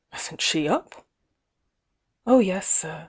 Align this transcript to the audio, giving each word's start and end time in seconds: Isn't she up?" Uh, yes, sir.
Isn't 0.15 0.41
she 0.41 0.67
up?" 0.67 1.05
Uh, 2.25 2.39
yes, 2.39 2.67
sir. 2.67 2.99